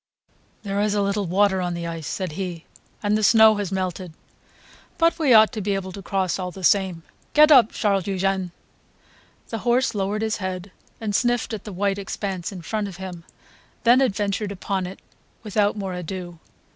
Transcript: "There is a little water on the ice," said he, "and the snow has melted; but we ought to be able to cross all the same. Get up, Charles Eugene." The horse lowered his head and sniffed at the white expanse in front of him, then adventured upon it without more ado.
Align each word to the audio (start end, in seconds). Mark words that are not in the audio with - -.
"There 0.63 0.81
is 0.81 0.95
a 0.95 1.01
little 1.03 1.27
water 1.27 1.61
on 1.61 1.75
the 1.75 1.85
ice," 1.85 2.07
said 2.07 2.31
he, 2.31 2.65
"and 3.03 3.15
the 3.15 3.21
snow 3.21 3.57
has 3.57 3.71
melted; 3.71 4.13
but 4.97 5.19
we 5.19 5.31
ought 5.31 5.51
to 5.51 5.61
be 5.61 5.75
able 5.75 5.91
to 5.91 6.01
cross 6.01 6.39
all 6.39 6.49
the 6.49 6.63
same. 6.63 7.03
Get 7.33 7.51
up, 7.51 7.71
Charles 7.71 8.07
Eugene." 8.07 8.51
The 9.49 9.59
horse 9.59 9.93
lowered 9.93 10.23
his 10.23 10.37
head 10.37 10.71
and 10.99 11.13
sniffed 11.13 11.53
at 11.53 11.65
the 11.65 11.71
white 11.71 11.99
expanse 11.99 12.51
in 12.51 12.63
front 12.63 12.87
of 12.87 12.97
him, 12.97 13.25
then 13.83 14.01
adventured 14.01 14.51
upon 14.51 14.87
it 14.87 14.97
without 15.43 15.77
more 15.77 15.93
ado. 15.93 16.39